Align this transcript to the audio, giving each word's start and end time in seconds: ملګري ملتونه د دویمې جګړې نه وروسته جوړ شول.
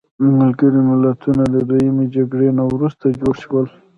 ملګري 0.39 0.79
ملتونه 0.89 1.43
د 1.53 1.55
دویمې 1.69 2.05
جګړې 2.15 2.49
نه 2.57 2.63
وروسته 2.71 3.05
جوړ 3.19 3.35
شول. 3.43 3.67